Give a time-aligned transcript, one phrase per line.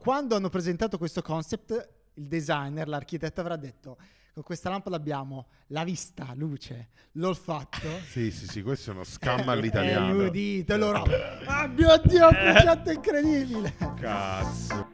[0.00, 3.98] quando hanno presentato questo concept, il designer, l'architetto avrà detto
[4.32, 7.86] con questa lampada abbiamo la vista, luce, l'olfatto.
[8.08, 10.14] Sì, sì, sì, questo è uno scam all'italiano.
[10.14, 11.04] l'udito, e loro.
[11.44, 13.74] Ah mio Dio, un progetto incredibile!
[14.00, 14.88] Cazzo.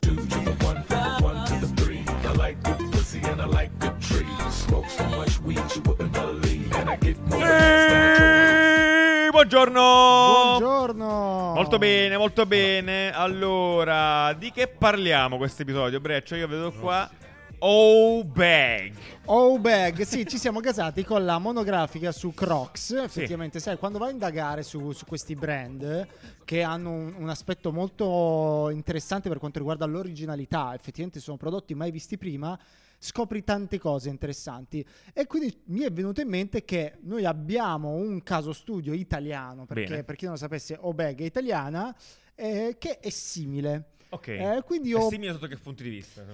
[0.00, 2.04] Two to the one, from the one to the three.
[2.24, 4.26] I like good pussy and I like good trees.
[4.50, 7.40] Smoke so much weed you wouldn't believe, and I get more.
[7.40, 8.57] Eeeh,
[9.38, 10.56] Buongiorno!
[10.58, 11.52] Buongiorno!
[11.54, 13.12] Molto bene, molto bene.
[13.12, 16.00] Allora, di che parliamo questo episodio?
[16.00, 17.08] Breccio, io vedo qua.
[17.60, 18.94] Oh bag.
[19.24, 22.92] Oh bag, sì, ci siamo gasati con la monografica su Crocs.
[22.92, 26.06] Effettivamente, sai, quando vai a indagare su, su questi brand
[26.44, 31.90] che hanno un, un aspetto molto interessante per quanto riguarda l'originalità, effettivamente sono prodotti mai
[31.90, 32.56] visti prima.
[33.00, 38.22] Scopri tante cose interessanti e quindi mi è venuto in mente che noi abbiamo un
[38.22, 40.04] caso studio italiano, perché Bene.
[40.04, 41.94] per chi non lo sapesse, Obeg è italiana,
[42.36, 43.90] eh, che è simile.
[44.10, 44.28] Ok.
[44.28, 46.24] Eh, quindi È io simile sotto che punti di vista?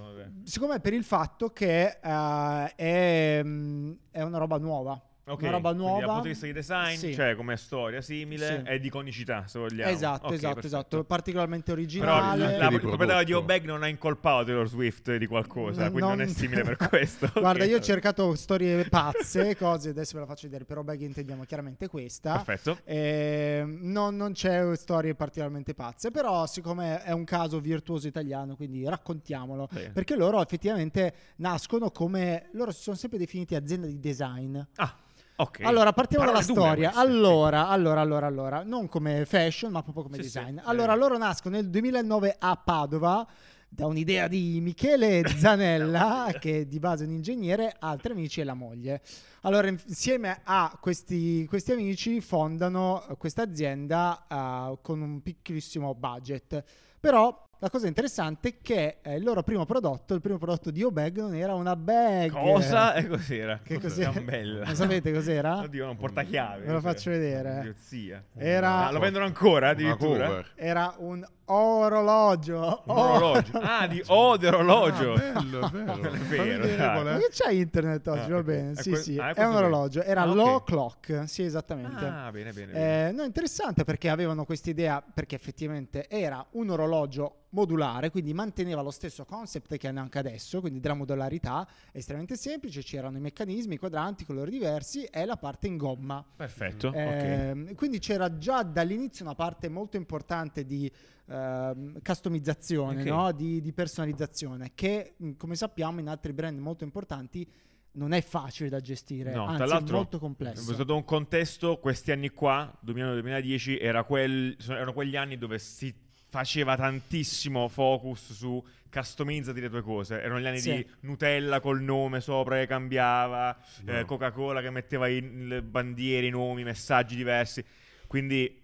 [0.44, 5.00] Secondo me per il fatto che eh, è, mm, è una roba nuova.
[5.26, 5.98] Ok, Una roba quindi nuova.
[6.00, 7.14] dal punto di vista di design, Sì.
[7.14, 8.70] cioè come storia simile Sì.
[8.72, 9.90] e di conicità, se vogliamo.
[9.90, 10.66] Esatto, Ok, esatto, perfetto.
[10.66, 11.04] esatto.
[11.04, 12.36] Particolarmente Però originale.
[12.38, 13.32] la, Anche la di proprietà di.
[13.32, 17.30] O-Bag non ha incolpato Taylor Swift di qualcosa, quindi non, è simile per questo.
[17.40, 17.70] Guarda, Ok.
[17.70, 21.88] io ho cercato storie pazze, cose, adesso ve la faccio vedere, però bag intendiamo chiaramente
[21.88, 22.42] questa.
[22.42, 22.78] Perfetto.
[22.84, 28.86] Eh, non, non c'è storie particolarmente pazze, però siccome è un caso virtuoso italiano, quindi
[28.86, 29.68] raccontiamolo.
[29.72, 29.88] Bene.
[29.90, 32.50] Perché loro effettivamente nascono come...
[32.52, 34.58] Loro si sono sempre definiti azienda di design.
[34.76, 34.94] Ah,
[35.36, 35.60] ok.
[35.62, 36.90] Allora, partiamo dalla Parole dure storia.
[36.90, 37.16] queste, sì.
[37.16, 40.58] Allora, allora, allora, allora, non come fashion, ma proprio come Sì, design.
[40.58, 40.62] sì.
[40.66, 43.26] Allora, loro nascono nel 2009 a Padova
[43.68, 48.54] da un'idea di Michele Zanella, che è di base un ingegnere, altri amici e la
[48.54, 49.00] moglie.
[49.46, 56.64] Allora, insieme a questi, questi amici fondano questa azienda eh, con un piccolissimo budget.
[56.98, 60.82] Però la cosa interessante è che eh, il loro primo prodotto, il primo prodotto di
[60.82, 62.30] O-Bag non era una bag.
[62.30, 62.94] Cosa?
[62.94, 63.60] E cos'era?
[63.62, 64.08] Che Cos'era?
[64.12, 64.24] cos'era?
[64.24, 64.64] Bella.
[64.64, 65.58] Non sapete cos'era?
[65.58, 66.64] Oddio, un portachiave.
[66.64, 67.58] Ve lo faccio vedere.
[67.58, 68.24] Idiozia.
[68.34, 70.42] Era- Ah, lo vendono ancora addirittura?
[70.54, 72.82] Era un orologio.
[72.86, 73.58] Un orologio.
[73.64, 75.12] Ah, di O d'orologio.
[75.14, 75.94] Ah, bello, è vero.
[75.94, 78.30] Non è vero, Ma che c'è internet oggi?
[78.30, 79.18] Ah, Va bene, È sì, que- sì.
[79.18, 80.02] ah, questo un orologio.
[80.02, 81.28] Era Ah, low clock.
[81.28, 82.04] Sì, esattamente.
[82.04, 82.72] Ah, bene, bene.
[82.72, 83.08] bene.
[83.08, 88.82] Eh, no, interessante perché avevano questa idea perché effettivamente era un orologio modulare, quindi manteneva
[88.82, 93.74] lo stesso concept che hanno anche adesso, quindi della modularità estremamente semplice, c'erano i meccanismi,
[93.74, 96.24] i quadranti, colori diversi e la parte in gomma.
[96.34, 96.88] Perfetto.
[96.88, 96.94] ok.
[96.96, 100.90] Ehm, Quindi c'era già dall'inizio una parte molto importante di
[101.26, 103.06] ehm, customizzazione, Ok.
[103.06, 103.32] no?
[103.32, 107.48] di, di personalizzazione, che come sappiamo in altri brand molto importanti
[107.96, 110.72] non è facile da gestire, No, anzi è molto È complesso.
[110.72, 115.94] stato un contesto, questi anni qua, 2009-2010, era quel- erano quegli anni dove si
[116.28, 120.20] faceva tantissimo focus su customizzati le tue cose.
[120.20, 120.72] Erano gli anni Sì.
[120.74, 123.98] di Nutella col nome sopra che cambiava, No.
[123.98, 127.64] eh, Coca-Cola che metteva i le bandiere, i nomi, messaggi diversi.
[128.08, 128.60] Quindi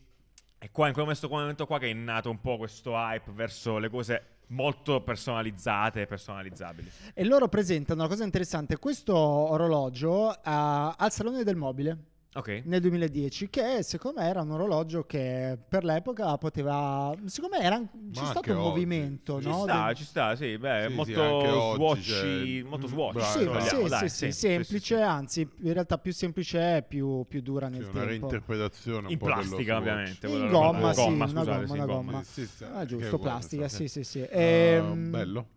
[0.58, 3.88] è qua in quel momento qua che è nato un po' questo hype verso le
[3.88, 6.90] cose molto personalizzate e personalizzabili.
[7.14, 12.09] E loro presentano una cosa interessante, questo orologio ah, al Salone del Mobile.
[12.32, 12.62] Ok.
[12.66, 17.76] nel 2010 che secondo me era un orologio che per l'epoca poteva secondo me era,
[18.12, 18.68] c'è stato un oggi.
[18.68, 19.62] movimento Ci no?
[19.62, 23.12] sta, Del- ci sta, sì, beh, Sì, molto sì, c'è- molto Mm, swatch.
[23.14, 23.64] bravo, sì, bravo.
[23.64, 24.94] sì, dai, sì, sì, semplice, sì, sì.
[24.94, 28.06] anzi in realtà più semplice è più, più dura nel Sì, una tempo.
[28.06, 29.78] reinterpretazione un In plastica, Swatch.
[29.80, 30.26] ovviamente.
[30.28, 32.12] In gomma, sì, gomma, una scusate, gomma, sì, una gomma.
[32.12, 32.22] gomma.
[32.22, 33.88] Sì, sì, Ah, giusto, plastica, sì.
[33.88, 34.20] sì, sì.
[34.22, 35.48] Ah, Ehm, bello.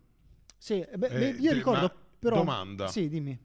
[0.58, 2.88] Sì, beh, Eh, io ricordo ma però domanda.
[2.88, 3.38] Sì, dimmi.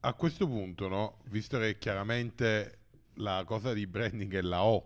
[0.00, 2.78] A questo punto, no, visto che chiaramente
[3.14, 4.84] la cosa di branding è la O,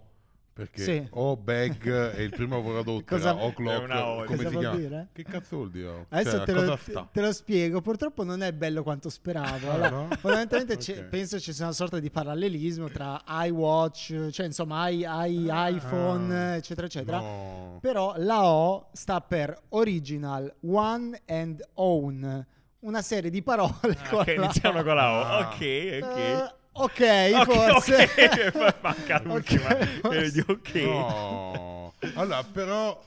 [0.54, 1.06] perché Sì.
[1.10, 4.56] O bag è il primo prodotto, Cosa- O clock, È una O, come cosa si
[4.56, 4.76] chiama?
[4.76, 5.08] dire?
[5.12, 6.06] Che cazzo vuol dire?
[6.08, 6.78] Adesso Cioè, te, lo,
[7.12, 9.68] te lo spiego, purtroppo non è bello quanto speravo.
[9.68, 10.08] Ah, Allora, no?
[10.18, 11.04] Fondamentalmente c'è- Ok.
[11.08, 15.04] penso ci sia una sorta di parallelismo tra iWatch, cioè insomma i, i-
[15.50, 15.68] Ah.
[15.68, 17.18] iPhone, eccetera, eccetera.
[17.18, 17.78] No.
[17.82, 22.46] Però la O sta per Original One and Own,
[22.82, 25.22] una serie di parole Ah, con che la iniziano con la O.
[25.24, 25.38] Ah.
[25.48, 26.54] Ok, Eh, ok.
[26.72, 27.00] ok,
[27.34, 28.02] Ok, forse.
[28.54, 29.66] ok, manca l'ultima.
[29.68, 30.30] Ok, E forse.
[30.30, 30.74] di ok.
[30.74, 31.94] No.
[32.14, 33.04] Allora, però,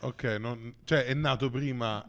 [0.00, 2.04] ok, non- cioè è nato prima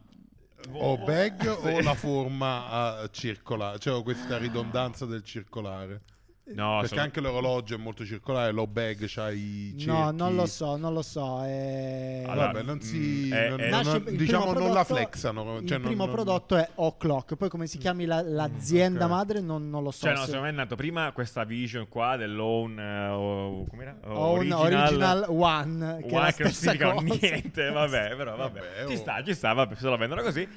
[0.71, 6.01] o bag o la forma a circolare, cioè ho questa ridondanza del circolare.
[6.47, 9.85] No, Perché sono- anche l'orologio è molto circolare, lo bag c'ha i cerchi.
[9.87, 11.41] No, non lo so, non lo so.
[11.43, 12.97] eh, Allora, Vabbè, non si...
[13.29, 15.57] mm, è- non- è- non- Nasce- il diciamo primo non la prodotto- flexano.
[15.57, 19.09] il cioè non- primo non- prodotto è O'Clock, poi come si chiami la- l'azienda ok.
[19.09, 20.05] madre non, non lo so.
[20.05, 23.97] Cioè, no, se- secondo me è nato prima questa vision qua dell'own eh, o- com'era?
[24.03, 27.17] Own Original One, che è la One che non significa cosa.
[27.19, 28.59] niente, vabbè, però vabbè.
[28.59, 28.97] Vabbè, ci oh.
[28.97, 30.47] sta, ci sta, vabbè, se lo vendono così.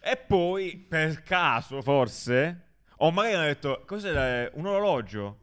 [0.00, 2.66] E poi, per caso, forse,
[2.98, 5.36] o magari hanno detto, cos'è un orologio?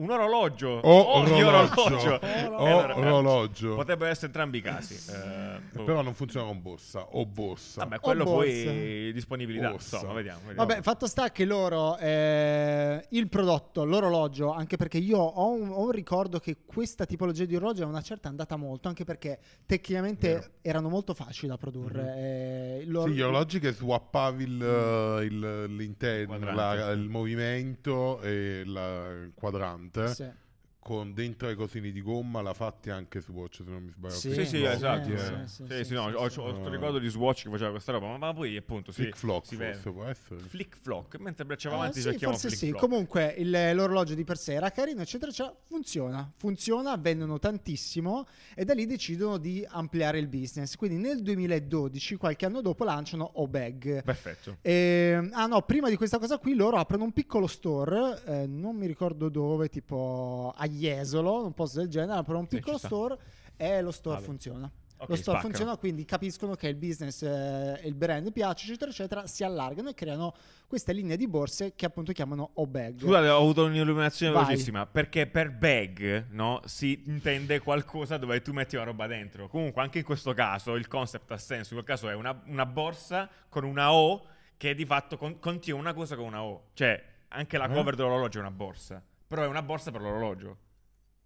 [0.00, 0.68] Un orologio?
[0.82, 1.82] O di orologio.
[1.82, 2.20] orologio.
[2.56, 3.74] O E orologio.
[3.74, 4.94] Potrebbero essere entrambi i casi.
[5.12, 5.84] eh, boh.
[5.84, 7.82] Però non funziona con borsa o borsa.
[7.84, 8.64] Vabbè, quello borsa.
[8.70, 9.96] poi disponibilità, Borsa.
[9.96, 10.40] insomma, vediamo.
[10.46, 10.66] vediamo.
[10.66, 15.82] Vabbè, fatto sta che loro, eh, il prodotto, l'orologio, anche perché io ho un, ho
[15.84, 19.38] un ricordo che questa tipologia di orologio a una certa è andata molto, anche perché
[19.66, 20.46] tecnicamente Vero.
[20.62, 22.14] erano molto facili da produrre.
[22.16, 28.62] eh, l'or- Sì, gli orologi che swappavi il, eh, il- l'interno, la- il movimento e
[28.64, 30.30] la- il quadrante Sì.
[30.80, 34.14] Con dentro i cosini di gomma l'ha fatti anche su Watch se non mi sbaglio.
[34.14, 35.04] Sì, Sì, sì, esatto.
[35.10, 36.38] sì, Sì, sì, sì, sì, sì, no, sì, ho, sì.
[36.40, 39.46] ho questo ricordo di Swatch che faceva questa roba, ma, ma poi appunto Flick flock
[39.46, 39.90] si forse vede.
[39.92, 40.40] può essere.
[40.40, 42.68] Flick flock, mentre bracciava Eh, avanti sì, cerchiamo forse flick sì.
[42.70, 42.82] flock.
[42.88, 45.54] Comunque il- l'orologio di per sé era carino, eccetera, eccetera.
[45.66, 50.76] Funziona, funziona, vendono tantissimo e da lì decidono di ampliare il business.
[50.76, 54.02] Quindi nel 2012, qualche anno dopo, lanciano Obag.
[54.02, 54.56] Perfetto.
[54.62, 58.76] E, ah no, prima di questa cosa qui loro aprono un piccolo store, eh, non
[58.76, 62.86] mi ricordo dove, tipo a Jesolo, un posto del genere, aprono un Sì, piccolo sta.
[62.88, 63.18] store
[63.56, 64.26] e lo store Vale.
[64.26, 64.70] funziona.
[65.02, 65.40] Ok, lo store spaccano.
[65.54, 69.94] funziona, quindi capiscono che il business eh, il brand piace, eccetera, eccetera, si allargano e
[69.94, 70.34] creano
[70.66, 73.00] queste linee di borse che appunto chiamano Obag.
[73.00, 74.44] Scusate, ho avuto un'illuminazione Vai.
[74.44, 74.84] velocissima.
[74.84, 79.48] Perché per bag, no, si intende qualcosa dove tu metti una roba dentro.
[79.48, 81.72] Comunque, anche in questo caso, il concept ha senso.
[81.74, 84.26] In quel caso è una, una borsa con una O
[84.58, 86.64] che di fatto con- contiene una cosa con una O.
[86.74, 87.72] Cioè, anche la Eh?
[87.72, 89.02] cover dell'orologio è una borsa.
[89.30, 90.56] Però è una borsa per l'orologio.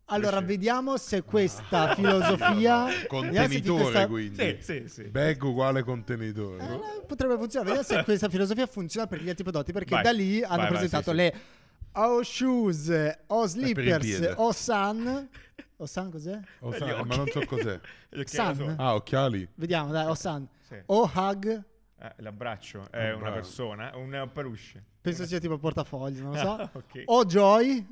[0.08, 0.44] Allora, Riesci?
[0.56, 2.84] vediamo se questa filosofia...
[2.84, 4.36] vediamo se Contenitore questa- quindi.
[4.36, 5.02] Sì, sì, sì.
[5.04, 6.62] Bag uguale contenitore.
[6.62, 7.74] Eh, potrebbe funzionare.
[7.76, 9.72] Vediamo se questa filosofia funziona per gli altri prodotti.
[9.72, 10.02] Perché Vai.
[10.02, 11.16] da lì hanno Vai, vai, presentato sì, sì.
[11.16, 11.34] le
[11.92, 14.32] O Shoes, O Slippers.
[14.36, 15.28] O Sun.
[15.78, 16.38] O Sun cos'è?
[16.58, 17.80] Oh, Gli sa- ma non so cos'è.
[18.26, 19.48] Sono- Ah, occhiali.
[19.54, 20.46] Vediamo, dai, O Sun.
[20.68, 20.74] Sì.
[20.84, 21.64] O Hug.
[22.00, 23.34] Eh, l'abbraccio è Ah, una bravo.
[23.36, 24.82] persona, un un peluche.
[25.00, 26.50] Penso sia tipo portafogli, non lo so.
[26.52, 27.02] Ah, ok.
[27.06, 27.86] O Joy.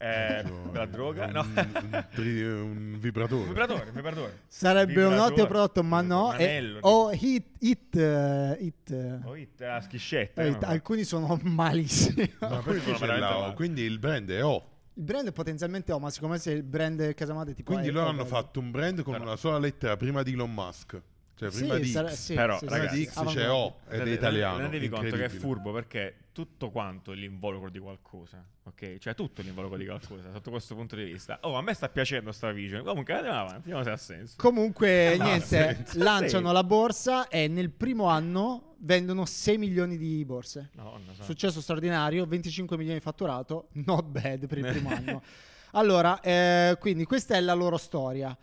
[0.00, 1.26] Eh, la droga?
[1.26, 1.40] No.
[1.40, 3.40] Un, un un vibratore.
[3.42, 4.40] Un vibratore, un vibratore.
[4.46, 5.32] Sarebbe un Vibratore.
[5.32, 6.26] ottimo prodotto, ma no.
[6.28, 6.78] Un E- anello.
[6.82, 7.56] o Hit.
[7.58, 7.96] Hit.
[7.96, 9.20] eh, hit.
[9.24, 10.42] Oh, it, la schiscetta.
[10.42, 10.58] Eh, no?
[10.62, 12.32] alcuni sono malissimi.
[12.38, 13.40] Sono O?
[13.40, 13.54] male.
[13.54, 14.64] Quindi il brand è O.
[14.94, 18.10] Il brand è potenzialmente O, ma siccome se il brand Casamate tipo Quindi loro O,
[18.10, 21.00] hanno fatto un brand con una sola lettera prima di Elon Musk.
[21.38, 22.14] Cioè prima Sì, di sare- X.
[22.14, 23.48] sì, Però, sì, ragazzi, X c'è.
[23.50, 24.58] O ed è italiano.
[24.58, 28.98] Rendetevi conto che è furbo perché tutto quanto è l'involucro di qualcosa, ok?
[28.98, 31.38] Cioè tutto è l'involucro di qualcosa sotto questo punto di vista.
[31.42, 32.82] Oh, a me sta piacendo sta vision.
[32.84, 34.34] Comunque andiamo avanti, vediamo se ha senso.
[34.36, 40.24] Comunque, No, niente, senza lanciano la borsa e nel primo anno vendono 6 milioni di
[40.24, 40.70] borse.
[40.74, 41.22] Madonna, sa.
[41.22, 45.22] Successo straordinario, 25 milioni di fatturato, not bad per il primo anno.
[45.72, 48.36] Allora, eh, quindi questa è la loro storia.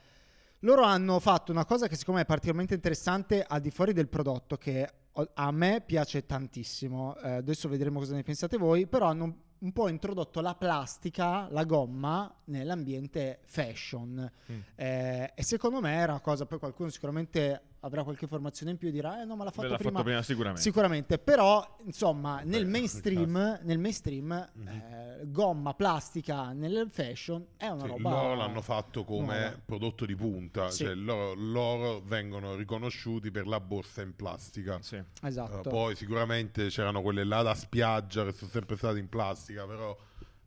[0.65, 4.07] Loro hanno fatto una cosa che secondo me è particolarmente interessante al di fuori del
[4.07, 4.89] prodotto, che
[5.35, 7.15] a me piace tantissimo.
[7.17, 11.65] Eh, adesso vedremo cosa ne pensate voi, però hanno un po' introdotto la plastica, la
[11.65, 14.27] gomma nell'ambiente fashion.
[14.51, 14.59] Mm.
[14.73, 18.88] Eh, e secondo me era una cosa, poi qualcuno sicuramente avrà qualche informazione in più
[18.88, 19.92] e dirà, eh no, ma l'ha fatto L'ha prima.
[19.92, 20.62] fatto prima sicuramente.
[20.62, 24.68] Sicuramente, però insomma nel Beh, mainstream, nel mainstream Mhm.
[24.68, 28.10] eh, gomma, plastica nel fashion è una Sì, roba...
[28.10, 29.60] loro l'hanno fatto come nuova.
[29.64, 30.84] prodotto di punta, Sì.
[30.86, 34.80] cioè loro, loro vengono riconosciuti per la borsa in plastica.
[34.82, 35.02] Sì.
[35.22, 35.60] Esatto.
[35.60, 39.96] Eh, poi sicuramente c'erano quelle là da spiaggia che sono sempre state in plastica, però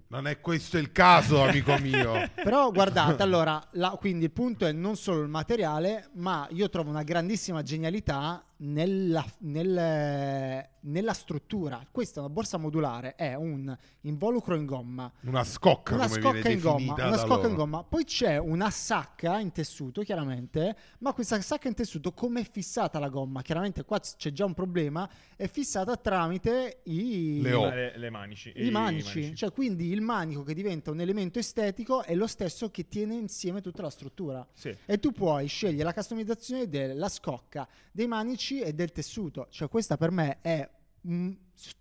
[0.08, 2.30] non è questo il caso, amico mio.
[2.34, 6.90] Però guardate, allora, la- quindi il punto è non solo il materiale, ma io trovo
[6.90, 11.84] una grandissima genialità nella, nel- nella struttura.
[11.90, 16.32] Questa è una borsa modulare, è un involucro in gomma, Una scocca una come scocca
[16.32, 17.48] viene in gomma, una scocca loro.
[17.48, 22.40] in gomma, poi c'è una sacca in tessuto, chiaramente, ma questa sacca in tessuto come
[22.40, 23.42] è fissata la gomma?
[23.42, 27.68] Chiaramente qua c'è già un problema, è fissata tramite i Le O.
[27.68, 28.52] Le, le manici.
[28.56, 32.88] i manici, cioè quindi il manico che diventa un elemento estetico è lo stesso che
[32.88, 34.46] tiene insieme tutta la struttura.
[34.52, 34.74] Sì.
[34.86, 39.48] E tu puoi scegliere la customizzazione della scocca, dei manici e del tessuto.
[39.50, 40.68] Cioè, questa per me è
[41.02, 41.36] un,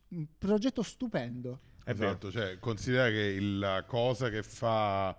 [0.09, 1.61] un progetto stupendo.
[1.83, 2.09] È vero.
[2.09, 5.17] Esatto, cioè considera che la cosa che fa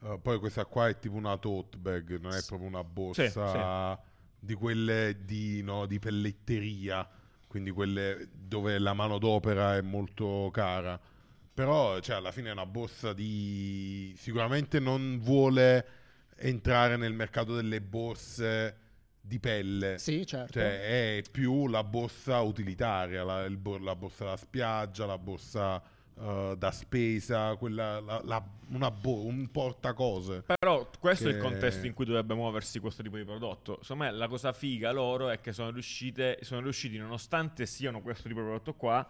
[0.00, 4.00] eh, poi questa qua è tipo una tote bag, non è proprio una borsa
[4.38, 7.08] di quelle di, no, di pelletteria,
[7.48, 11.00] quindi quelle dove la manodopera è molto cara.
[11.58, 14.14] però cioè, alla fine è una borsa di...
[14.16, 15.86] sicuramente non vuole
[16.36, 18.76] entrare nel mercato delle borse
[19.28, 19.98] di pelle.
[19.98, 20.54] Sì, certo.
[20.54, 25.80] Cioè, è più la borsa utilitaria, la, il la borsa da spiaggia, la borsa
[26.20, 30.42] eh, da spesa, quella, la- la- una bo- un portacose.
[30.58, 33.78] Però questo è il Che- contesto in cui dovrebbe muoversi questo tipo di prodotto.
[33.82, 38.26] Secondo me la cosa figa loro è che sono, riuscite, sono riusciti, nonostante siano questo
[38.28, 39.06] tipo di prodotto qua,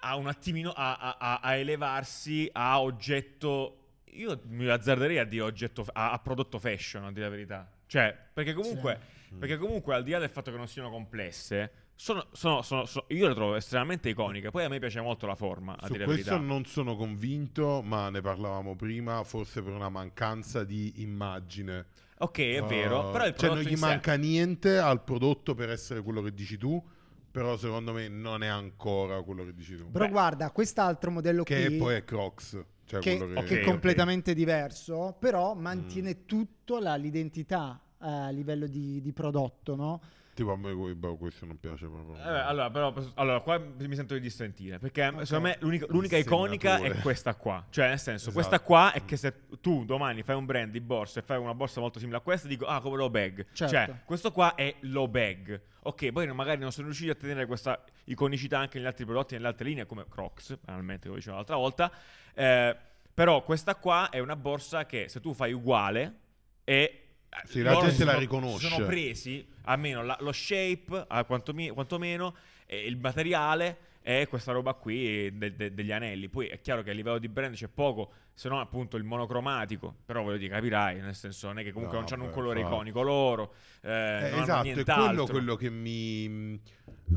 [0.00, 3.82] a un attimino a, a- a- elevarsi a oggetto.
[4.16, 7.70] Io mi azzarderei a dire oggetto a, a prodotto fashion, a dire la verità.
[7.86, 8.98] Cioè, perché comunque,
[9.38, 13.06] perché comunque al di là del fatto che non siano complesse, sono, sono- sono- sono-
[13.08, 14.50] io le trovo estremamente iconiche.
[14.50, 16.46] Poi a me piace molto la forma, a Su dire la questo verità.
[16.52, 21.86] non sono convinto, ma ne parlavamo prima, forse per una mancanza di immagine.
[22.18, 25.54] Ok, è Uh, vero, però il cioè non gli in sé- manca niente al prodotto
[25.54, 26.82] per essere quello che dici tu,
[27.30, 29.90] però secondo me non è ancora quello che dici tu.
[29.90, 30.10] Però Beh.
[30.10, 33.46] guarda, quest'altro modello Che qui poi è Crocs, cioè che, quello che...
[33.46, 36.26] che è Ok, completamente diverso, però mantiene Mm.
[36.26, 40.00] tutto la- l'identità eh, a livello di, di prodotto, no?
[40.36, 42.14] Tipo a me boh, questo non piace proprio.
[42.16, 44.78] Eh, beh, allora, però, allora, qua mi sento di dissentire.
[44.78, 45.24] Perché Ok.
[45.26, 47.64] secondo me l'unica, l'unica iconica è questa qua.
[47.70, 48.32] Cioè, nel senso, Esatto.
[48.34, 51.54] questa qua è che se tu domani fai un brand di borse e fai una
[51.54, 53.46] borsa molto simile a questa, dico, ah, come low bag.
[53.50, 53.74] Certo.
[53.74, 55.58] Cioè, questo qua è low bag.
[55.84, 59.46] Ok, poi magari non sono riusciti a tenere questa iconicità anche negli altri prodotti, nelle
[59.46, 61.90] altre linee, come Crocs, banalmente, come dicevo l'altra volta.
[62.34, 62.76] Eh,
[63.14, 66.14] però questa qua è una borsa che se tu fai uguale
[66.62, 67.05] e
[67.44, 68.68] Sì, la gente la riconosce.
[68.68, 72.34] Sono presi almeno la- lo shape, a quantomi- quantomeno,
[72.66, 76.28] e il materiale e questa roba qui de- de- degli anelli.
[76.28, 79.94] Poi è chiaro che a livello di brand c'è poco, se no appunto il monocromatico.
[80.06, 82.58] Però voglio dire, capirai, nel senso non è che comunque No, non hanno un colore
[82.60, 82.74] infatti.
[82.76, 83.54] iconico loro.
[83.82, 86.60] eh, Eh, esatto, è quello, quello che mi,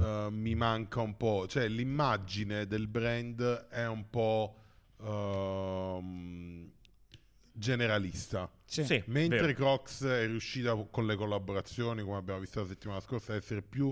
[0.02, 1.46] eh, mi manca un po'.
[1.48, 4.56] Cioè, l'immagine del brand è un po'
[5.02, 6.70] ehm,
[7.54, 8.50] generalista.
[8.72, 8.84] Sì.
[8.86, 9.54] Sì, Mentre vero.
[9.54, 13.92] Crocs è riuscita con le collaborazioni, come abbiamo visto la settimana scorsa, a essere più,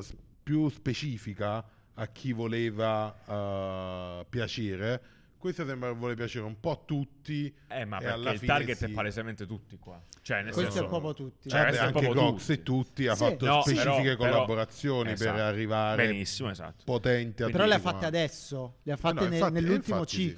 [0.00, 1.62] s- più specifica
[1.92, 5.02] a chi voleva eh, piacere.
[5.36, 7.54] Questa sembra che vuole piacere un po' a tutti.
[7.68, 8.84] Eh, ma e perché il target sì.
[8.86, 10.02] è palesemente tutti qua.
[10.22, 11.50] Cioè, nel Questo senso, è proprio tutti.
[11.50, 12.52] Cioè, è anche tutti.
[12.52, 13.24] e tutti ha Sì.
[13.24, 15.32] fatto No, specifiche però- però- collaborazioni esatto.
[15.32, 16.82] per arrivare Benissimo, esatto.
[16.86, 20.16] potenti a Però le ha fatte adesso, le ha fatte no, ne- infatti- nell'ultimo infatti
[20.16, 20.34] sì.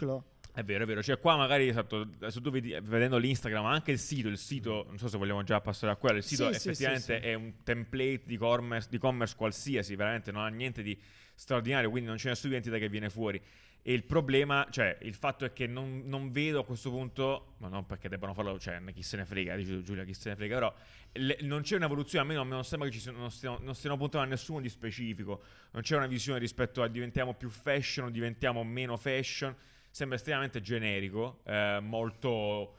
[0.56, 1.02] È vero, è vero.
[1.02, 4.86] Cioè, qua magari esatto, se tu vedi, vedendo l'Instagram, ma anche il sito, il sito,
[4.88, 6.16] non so se vogliamo già passare a quello.
[6.16, 7.28] Il sito Sì, effettivamente sì, sì.
[7.28, 10.98] è un template di commerce, di commerce qualsiasi, veramente non ha niente di
[11.34, 13.38] straordinario, quindi non c'è nessuna identità che viene fuori.
[13.82, 17.68] E il problema, cioè, il fatto è che non, non vedo a questo punto, ma
[17.68, 20.54] non perché debbano farlo, cioè, chi se ne frega, dice Giulia, chi se ne frega,
[20.54, 20.74] però
[21.12, 23.74] le- non c'è un'evoluzione, a me non, non sembra che ci siano, non, stiano, non
[23.74, 28.06] stiano puntando a nessuno di specifico, non c'è una visione rispetto a diventiamo più fashion
[28.06, 29.54] o diventiamo meno fashion,
[29.96, 32.74] sembra estremamente generico, eh, molto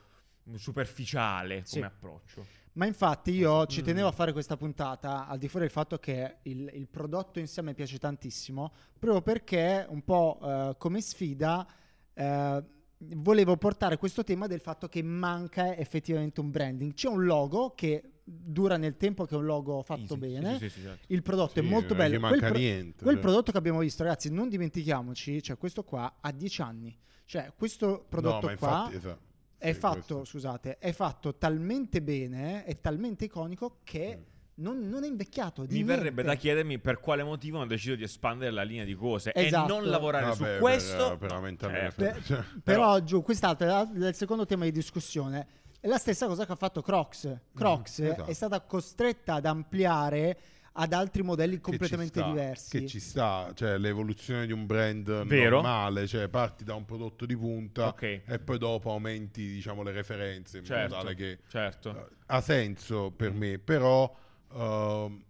[0.54, 1.74] superficiale Sì.
[1.74, 2.46] come approccio.
[2.74, 3.66] Ma infatti io Mm.
[3.66, 7.40] ci tenevo a fare questa puntata al di fuori del fatto che il, il prodotto
[7.40, 11.66] in sé mi piace tantissimo, proprio perché un po' eh, come sfida
[12.14, 12.64] eh,
[12.98, 16.94] volevo portare questo tema del fatto che manca effettivamente un branding.
[16.94, 20.16] C'è un logo che dura nel tempo, che è un logo fatto Easy.
[20.16, 20.58] bene.
[20.58, 21.04] Sì, sì, sì, certo.
[21.12, 22.16] Il prodotto Sì, è molto non bello.
[22.16, 23.22] gli Quel, manca pro- niente, quel cioè.
[23.22, 26.96] prodotto che abbiamo visto, ragazzi, non dimentichiamoci, cioè questo qua ha 10 anni.
[27.24, 29.18] Cioè, questo prodotto no, qua infatti, esatto.
[29.58, 30.24] è Sì, fatto, questo.
[30.24, 35.66] scusate, è fatto talmente bene, è talmente iconico che non, non è invecchiato.
[35.66, 36.22] Di Mi verrebbe niente.
[36.22, 39.64] da chiedermi per quale motivo hanno deciso di espandere la linea di cose Esatto.
[39.66, 41.16] e non lavorare Vabbè, su per- questo.
[41.18, 42.02] per le Certo.
[42.02, 45.46] Beh, Cioè, però, giù, quest'altro è il secondo tema di discussione.
[45.80, 47.36] È la stessa cosa che ha fatto Crocs.
[47.54, 48.24] Crocs esatto.
[48.26, 50.38] è stata costretta ad ampliare
[50.80, 52.78] ad altri modelli che completamente ci sta, diversi.
[52.80, 55.56] Che ci sta, cioè l'evoluzione di un brand Vero.
[55.56, 58.02] normale, cioè parti da un prodotto di punta Ok.
[58.24, 61.96] e poi dopo aumenti diciamo le referenze in Certo, modo tale che certo.
[61.96, 64.12] eh, ha senso per me, però
[64.54, 65.24] ehm,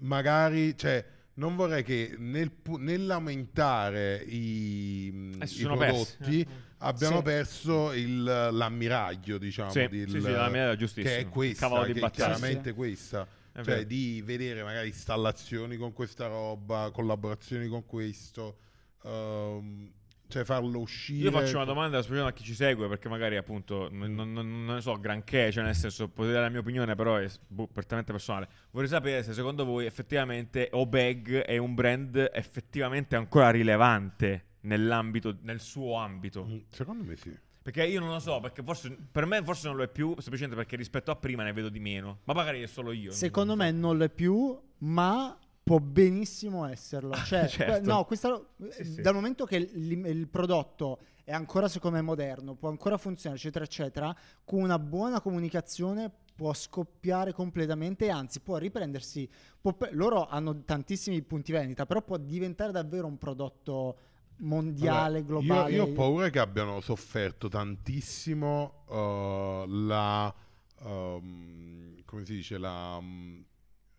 [0.00, 1.04] magari cioè
[1.34, 6.46] non vorrei che nel pu- nell'aumentare i, Eh, si i sono persi.
[6.78, 7.22] Abbiamo Sì.
[7.22, 12.72] perso il, l'ammiraglio diciamo Sì, del- sì, sì, l'ammiraglio che è questa di che chiaramente
[12.74, 13.82] questa È cioè vero.
[13.84, 18.58] di vedere magari installazioni con questa roba collaborazioni con questo
[19.04, 19.92] ehm,
[20.28, 24.12] cioè farlo uscire Io faccio una domanda a chi ci segue perché magari appunto non,
[24.12, 27.16] non- non- non ne so granché, cioè nel senso potete dare la mia opinione però
[27.16, 28.48] è boh, prettamente personale.
[28.72, 35.60] Vorrei sapere se secondo voi effettivamente Obeg è un brand effettivamente ancora rilevante nell'ambito, nel
[35.60, 36.44] suo ambito.
[36.44, 39.76] Mm, secondo me sì Perché io non lo so, perché forse per me forse non
[39.76, 42.20] lo è più, semplicemente perché rispetto a prima ne vedo di meno.
[42.22, 43.10] Ma magari è solo io.
[43.10, 47.12] Secondo me non lo è più, ma può benissimo esserlo.
[47.12, 47.72] Cioè, Certo.
[47.72, 49.00] que- no, questa- Sì, sì.
[49.02, 53.64] dal momento che il, il prodotto è ancora secondo me moderno, può ancora funzionare, eccetera,
[53.64, 59.28] eccetera, con una buona comunicazione può scoppiare completamente, anzi può riprendersi.
[59.60, 63.96] può loro hanno tantissimi punti vendita, però può diventare davvero un prodotto
[64.38, 65.70] mondiale, Allora, globale.
[65.70, 70.34] Io, io ho paura che abbiano sofferto tantissimo uh, la.
[70.82, 72.58] um, come si dice?
[72.58, 72.96] La.
[72.96, 73.44] um,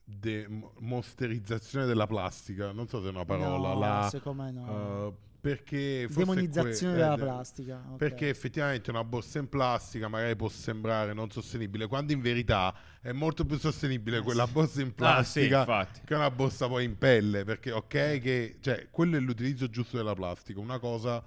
[0.09, 2.71] demonsterizzazione della plastica.
[2.71, 3.73] Non so se è una parola.
[3.73, 4.09] No, la,
[4.51, 5.07] no.
[5.07, 5.17] uh,
[5.47, 7.83] perché Demonizzazione que- della eh, plastica.
[7.91, 7.97] ok.
[7.97, 13.11] Perché effettivamente una borsa in plastica magari può sembrare non sostenibile, quando in verità è
[13.13, 16.01] molto più sostenibile quella borsa in Ah, sì, plastica infatti.
[16.05, 17.43] che una borsa poi in pelle.
[17.45, 21.23] Perché, ok, che cioè, quello è l'utilizzo giusto della plastica, una cosa.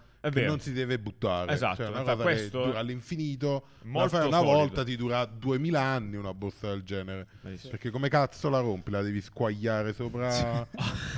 [0.47, 1.53] Non si deve buttare.
[1.53, 3.65] Esatto, cioè, una cosa questo- che dura all'infinito.
[3.81, 4.43] Fai una solido.
[4.43, 7.27] volta ti dura 2000 anni una borsa del genere.
[7.41, 7.71] Bellissimo.
[7.71, 8.91] Perché come cazzo la rompi?
[8.91, 10.29] La devi squagliare sopra.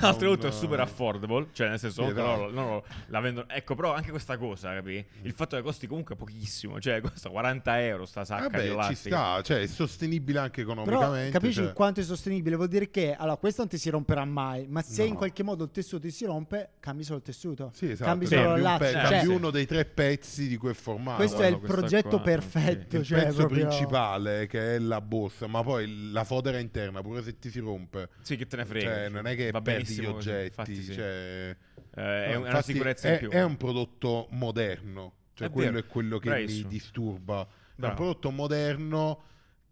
[0.03, 2.23] Oltretutto è un- super affordable, cioè nel senso Sì, esatto.
[2.27, 3.49] loro, loro la vendono.
[3.49, 5.05] Ecco, però anche questa cosa, capi?
[5.23, 8.73] Il fatto che costi comunque pochissimo, cioè costa 40 euro sta sacca di Vabbè, ci
[8.75, 9.17] plastica.
[9.17, 11.31] sta, cioè è sostenibile anche Però economicamente.
[11.33, 11.73] capisci cioè.
[11.73, 12.57] quanto è sostenibile?
[12.57, 15.09] Vuol dire che allora questo non ti si romperà mai, ma se No.
[15.09, 17.71] in qualche modo il tessuto ti si rompe, cambi solo il tessuto.
[17.75, 18.09] Sì, esatto.
[18.11, 18.85] Cambi Sì, solo cambi, il latte.
[18.85, 19.27] pe- Cioè, cambi sì.
[19.27, 21.17] uno dei tre pezzi di quel formato.
[21.17, 22.97] questo è il progetto qua, perfetto.
[22.97, 27.23] il cioè, pezzo proprio- principale che è la borsa, ma poi la fodera interna, pure
[27.23, 28.87] se ti si rompe, Sì, che te ne frega.
[28.87, 30.93] cioè, non è che Va perdi gli oggetti, infatti sì.
[30.93, 31.57] cioè,
[31.95, 33.31] Eh, è no, una sicurezza è, in più.
[33.31, 36.69] è un prodotto moderno, cioè È quello vero, è quello che bravissimo.
[36.69, 37.41] mi disturba.
[37.43, 37.95] È un Bravo.
[37.95, 39.23] prodotto moderno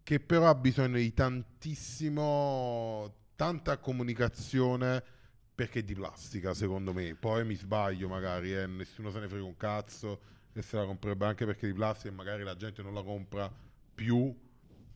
[0.03, 1.13] che però ha bisogno di
[2.11, 5.03] tantissimo, tanta comunicazione
[5.63, 7.13] perché è di plastica, secondo me.
[7.13, 10.19] Poi mi sbaglio magari, eh, nessuno se ne frega un cazzo
[10.53, 13.51] e se la comprerebbe anche perché di plastica e magari la gente non la compra
[13.93, 14.35] più.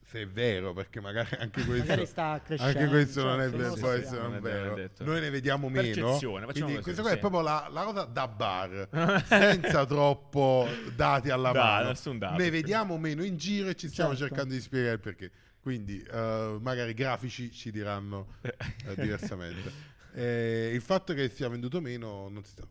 [0.07, 2.77] Se è vero, perché magari anche questo, Magari sta crescendo.
[2.79, 5.03] anche questo cioè, non è che vero, può essere Non vero, detto.
[5.03, 6.17] Noi ne vediamo meno.
[6.51, 7.10] Quindi questa sì.
[7.10, 8.89] è proprio la, la cosa da bar,
[9.25, 12.17] senza troppo dati alla Da, mano.
[12.17, 12.38] dato.
[12.38, 14.27] Ne vediamo meno in giro e ci stiamo Certo.
[14.27, 15.31] cercando di spiegare perché.
[15.60, 19.93] Quindi eh, magari i grafici ci diranno eh, diversamente.
[20.15, 22.65] Eh, il fatto che sia venduto meno non si sa.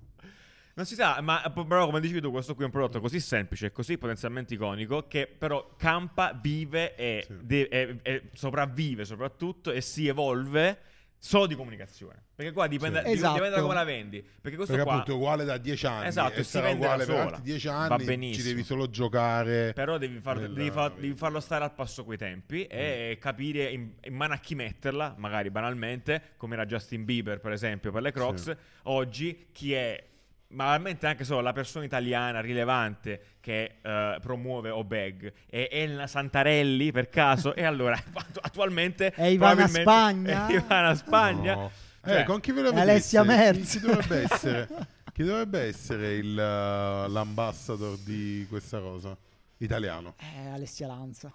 [0.77, 3.67] Non si sa, ma però come dicevi tu, questo qui è un prodotto così semplice
[3.67, 7.35] e così potenzialmente iconico che però campa, vive e, Sì.
[7.43, 10.79] de- e- e sopravvive soprattutto e si evolve
[11.25, 12.23] solo di comunicazione.
[12.35, 13.13] Perché qua dipende, Sì.
[13.13, 13.33] Esatto.
[13.35, 14.21] dipende da come la vendi.
[14.23, 14.93] Perché questo Perché qua...
[15.01, 17.29] appunto è uguale da 10 anni Esatto, e si sarà vende da uguale per sola.
[17.37, 17.99] altri 10 Va anni.
[17.99, 18.49] Ci benissimo.
[18.49, 19.73] devi solo giocare.
[19.73, 21.01] Però devi, far- nella devi far- vita.
[21.01, 25.15] devi farlo stare al passo coi tempi e capire in, in mano a chi metterla,
[25.17, 28.57] magari banalmente, come era Justin Bieber per esempio per le Crocs, Sì.
[28.83, 30.05] oggi chi è
[30.47, 37.11] banalmente anche solo la persona italiana rilevante che eh, promuove Obeg è Elena Santarelli per
[37.11, 40.47] caso e allora attu- attualmente È Ivana Spagna?
[40.47, 41.71] è Ivana Spagna No.
[42.03, 43.53] Cioè, eh, con chi ve lo è Alessia vedreste?
[43.55, 43.73] Merz.
[43.73, 44.69] Chi, chi dovrebbe essere,
[45.13, 49.17] chi dovrebbe essere il, uh, l'ambassador di questa cosa?
[49.59, 50.15] Italiano.
[50.19, 51.33] Eh, Alessia Lanza.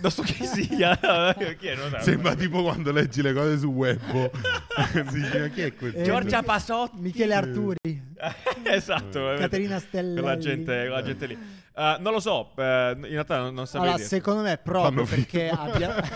[0.00, 0.96] Non so chi sia
[1.58, 2.00] chi è, non so.
[2.02, 4.00] Sembra tipo quando leggi le cose su web.
[4.74, 7.78] Sì, ma chi è quel Eh, Giorgia Pasotti Michele Arturi.
[8.64, 10.20] esatto Caterina Stellelli.
[10.20, 13.90] quella gente, quella gente lì Uh, non lo so eh, in realtà non, non saprei
[13.90, 14.08] Allora, dire.
[14.08, 15.60] secondo me proprio Fanno perché finta.
[15.60, 16.08] abbia...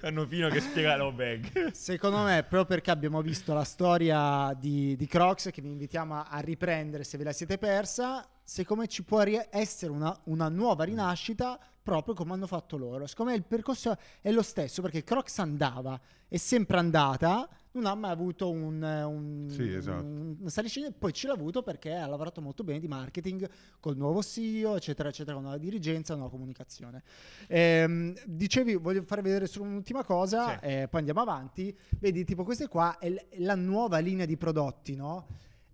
[0.00, 5.06] hanno fino che spiega l'Obeg Secondo me, proprio perché abbiamo visto la storia di, di
[5.06, 9.02] Crocs, che vi invitiamo a, a riprendere se ve la siete persa, secondo me ci
[9.04, 11.58] può ri- essere una, una nuova rinascita
[11.88, 13.06] proprio come hanno fatto loro.
[13.06, 15.98] Secondo me il percorso è lo stesso, perché Crocs andava,
[16.28, 20.04] è sempre andata, non ha mai avuto un, un, Sì, esatto.
[20.04, 23.48] un- saliscina, poi ce l'ha avuto perché ha lavorato molto bene di marketing
[23.80, 27.02] col nuovo CEO, eccetera, eccetera, con la dirigenza, una comunicazione.
[27.46, 30.66] Ehm, dicevi, voglio fare vedere solo un'ultima cosa, Sì.
[30.66, 31.74] eh, poi andiamo avanti.
[31.98, 35.26] Vedi, tipo, questa qua è la nuova linea di prodotti, no?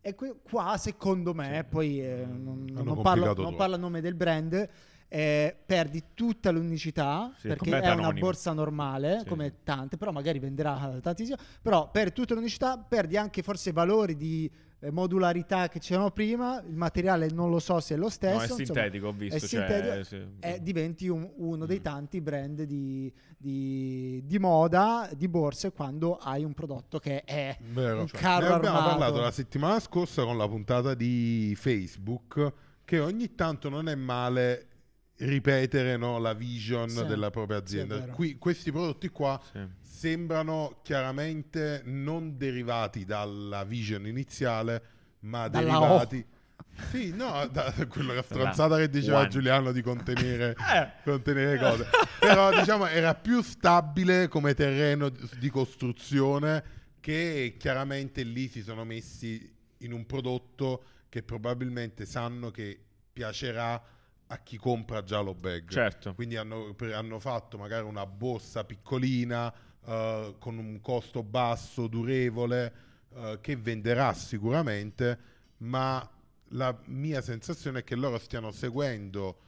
[0.06, 4.68] E qua, secondo me, poi eh, non, non parlo, non parlo a nome del brand,
[5.14, 8.26] eh, perdi tutta l'unicità Sì, perché è una anonimo.
[8.26, 11.36] borsa normale Sì, come tante, però magari venderà tantissimo.
[11.62, 14.50] Però per tutta l'unicità perdi anche forse valori di
[14.80, 16.60] eh, modularità che c'erano prima.
[16.66, 18.34] Il materiale non lo so se è lo stesso.
[18.34, 20.22] no è insomma, sintetico ho visto è cioè, sintetico, sì.
[20.40, 21.82] eh, diventi un- uno dei Mm.
[21.82, 28.00] tanti brand di, di- di moda, di borse, quando hai un prodotto che è Vero.
[28.00, 28.98] un Cioè, carro ne abbiamo armato.
[28.98, 32.52] parlato la settimana scorsa con la puntata di Facebook
[32.84, 34.66] che ogni tanto non è male
[35.16, 37.98] ripetere no, la vision Sì, della propria azienda.
[38.06, 39.60] Qui, questi prodotti qua Sì.
[39.80, 44.82] sembrano chiaramente non derivati dalla vision iniziale,
[45.20, 46.26] ma Dalla derivati
[46.90, 49.28] Sì, no, da, quella stronzata che diceva One.
[49.28, 50.90] Giuliano di contenere, Eh.
[51.04, 51.86] contenere cose.
[52.18, 59.52] Però diciamo era più stabile come terreno di costruzione che chiaramente lì si sono messi
[59.78, 62.76] in un prodotto che probabilmente sanno che
[63.12, 63.80] piacerà
[64.34, 65.68] a chi compra già lo bag.
[65.68, 66.14] Certo.
[66.14, 69.52] Quindi hanno, per- hanno fatto magari una borsa piccolina
[69.86, 72.72] eh, con un costo basso, durevole,
[73.14, 75.18] eh, che venderà sicuramente,
[75.58, 76.08] ma
[76.48, 79.38] la mia sensazione è che loro stiano seguendo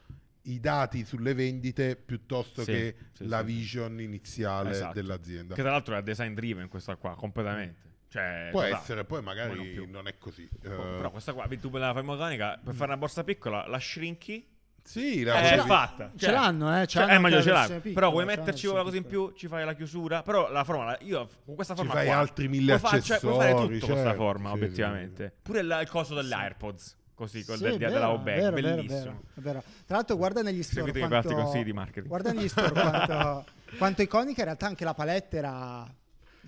[0.43, 3.45] i dati sulle vendite piuttosto Sì, che sì, la sì.
[3.45, 4.93] vision iniziale Esatto.
[4.93, 5.53] dell'azienda.
[5.55, 7.85] Che tra l'altro è design driven questa qua, completamente.
[8.09, 8.81] Cioè, Può totale.
[8.81, 10.47] essere, poi Poi magari non non è così.
[10.63, 13.67] Oh, Eh, Però questa qua, tu me la fai meccanica, per fare una borsa piccola,
[13.67, 14.47] la shrinky
[14.87, 16.11] sì, eh, la è volevi- fatta.
[16.15, 18.25] Ce l'hanno, eh, ce Cioè, l'hanno eh, ma anche io la ce piccola, Però vuoi
[18.25, 20.21] l'hanno metterci la qualcosa in più, ci fai la chiusura.
[20.21, 23.19] Però la forma, io con questa Ci forma fai qua, altri mille puoi fare- cioè,
[23.19, 25.33] puoi fare accessori, tutto con questa certo, forma, sì, obiettivamente.
[25.41, 28.99] Pure il, il coso degli AirPods, così, con Sì, del, è della vero, vero, bellissimo.
[28.99, 29.63] vero, è vero.
[29.85, 32.07] Tra l'altro guarda negli store quanto, consigli di marketing.
[32.07, 33.45] Guarda negli store quanto,
[33.77, 35.85] quanto iconica, in realtà anche la palette era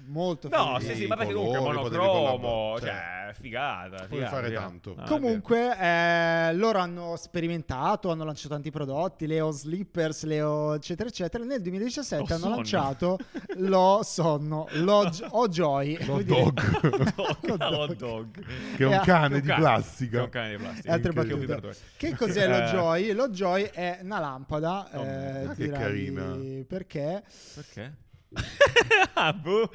[0.07, 3.95] molto No, sì, sì, ma perché colori, comunque potevi monocromo, collaborare, cioè, figata.
[3.97, 4.65] Puoi figata, fare figata.
[4.67, 4.93] tanto.
[4.95, 11.09] No, è Comunque, eh, loro hanno sperimentato, hanno lanciato tanti prodotti, Leo Slippers, Leo eccetera
[11.09, 11.43] eccetera.
[11.43, 12.55] Nel 2017 Lo hanno sonno.
[12.55, 13.17] lanciato
[13.57, 16.79] lo sonno, lo o Joy, Lo dog,
[17.47, 17.81] vero.
[17.81, 18.45] Hot dog.
[18.75, 19.59] che è un Eh, cane un di cane.
[19.61, 20.09] plastica.
[20.11, 20.93] Che è un cane di plastica.
[20.93, 22.15] altre Che battute.
[22.15, 22.65] cos'è lo Eh.
[22.71, 23.11] Joy?
[23.13, 24.87] Lo Joy è una lampada.
[24.93, 26.35] Oh, eh, ah, che carina.
[26.67, 27.23] Perché?
[27.55, 27.93] Perché?
[29.15, 29.69] ah, boh.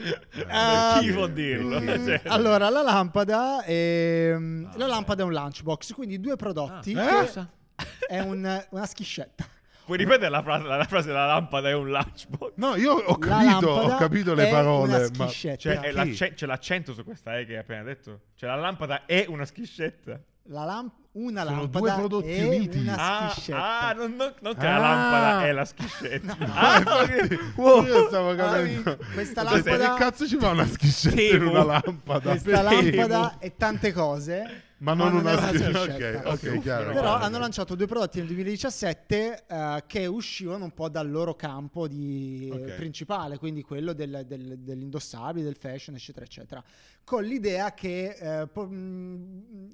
[0.48, 1.80] Ah, Chi può dirlo?
[1.80, 6.94] Cioè, Allora, la lampada è, Ah, la lampada è un lunchbox, quindi due prodotti.
[6.94, 7.50] Ah, cosa?
[8.06, 9.44] È un- una schiscetta.
[9.84, 12.52] Puoi ripetere la frase, la frase la lampada è un lunchbox?
[12.56, 15.26] No, io ho La capito, ho capito le parole, ma.
[15.28, 18.20] Cioè, c'è l'accento su questa eh, che hai appena detto?
[18.36, 20.18] Cioè, la lampada è una schiscetta.
[20.48, 22.78] La lamp- una Sono lampada due prodotti e uniti.
[22.80, 23.80] una Ah, schiscetta.
[23.88, 24.70] ah, non, non- non che Ah.
[24.72, 26.36] la lampada è la schiscetta.
[26.38, 27.38] Ah, Ah, infatti.
[27.56, 27.84] Wow.
[27.84, 28.98] io stavo Ah, capendo.
[29.14, 31.50] questa Cioè, lampada- Che cazzo ci fa una schiscetta in Temo.
[31.50, 32.30] una lampada?
[32.30, 32.80] Questa Temo.
[32.96, 35.80] lampada è tante cose, Ma non una una schiscetta.
[35.84, 36.28] schiscetta.
[36.30, 36.88] Ok, ok, chiaro.
[36.92, 37.24] Però chiaro.
[37.24, 42.50] hanno lanciato due prodotti nel 2017 eh, che uscivano un po' dal loro campo di,
[42.52, 42.72] Ok.
[42.74, 46.62] principale, quindi quello del- del- dell'indossabile, del fashion, eccetera, eccetera,
[47.04, 48.08] con l'idea che
[48.42, 49.14] eh, po- mm,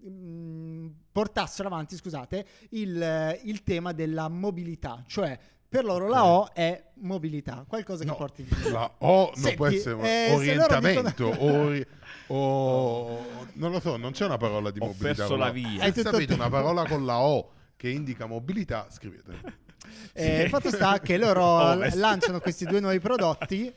[0.06, 5.38] mm, portassero avanti, scusate, il, il tema della mobilità, cioè
[5.70, 9.66] per loro la O è mobilità, qualcosa che No, porti La O non Senti, può
[9.68, 11.86] essere eh, orientamento dicono- ori-
[12.28, 15.06] o non lo so, non c'è una parola di Ho mobilità.
[15.14, 15.68] perso con la via.
[15.78, 16.34] Se Hai sapete te.
[16.34, 19.68] una parola con la O che indica mobilità, scrivete.
[20.12, 23.72] Eh, Il fatto sta che loro lanciano questi due nuovi prodotti.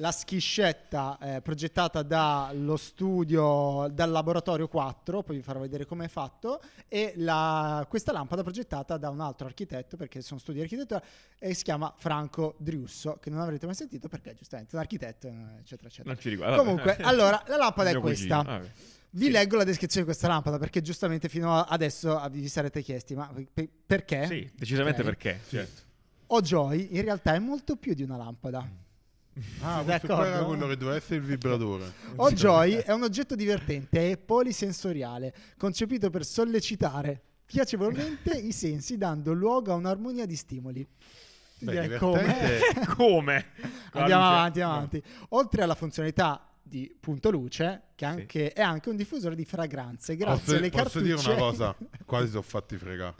[0.00, 6.08] La schiscetta eh, progettata dallo studio, dal laboratorio 4, poi vi farò vedere come è
[6.08, 11.02] fatto, e la- questa lampada progettata da un altro architetto, perché sono studi di architettura,
[11.38, 15.26] e si chiama Franco Driusso, che non avrete mai sentito perché giustamente è un architetto,
[15.26, 16.10] eh, eccetera, eccetera.
[16.14, 16.56] Non ci riguarda.
[16.56, 18.62] Comunque, allora, la lampada è questa.
[19.10, 19.30] Vi Sì.
[19.30, 23.68] leggo la descrizione di questa lampada perché giustamente fino adesso vi sarete chiesti, ma pe-
[23.86, 24.26] perché?
[24.26, 25.06] Sì, decisamente Ok.
[25.06, 25.40] perché.
[25.46, 25.82] Certo.
[26.28, 28.66] Ojoy in realtà è molto più di una lampada.
[29.62, 30.46] Ah, qua era d'accordo?
[30.46, 31.92] quello che doveva essere il vibratore.
[32.16, 39.72] Ojoy è un oggetto divertente e polisensoriale, concepito per sollecitare piacevolmente i sensi, dando luogo
[39.72, 40.86] a un'armonia di stimoli.
[41.62, 42.58] Beh, direi come?
[42.96, 43.46] Come?
[43.92, 44.32] Andiamo luce?
[44.34, 44.66] avanti, No.
[44.72, 45.02] avanti.
[45.30, 48.10] Oltre alla funzionalità di punto luce, che Sì.
[48.10, 51.04] anche- è anche un diffusore di fragranze, grazie Posso, alle posso cartucce.
[51.04, 51.76] dire una cosa?
[52.06, 53.14] Quasi sono fatti fregare.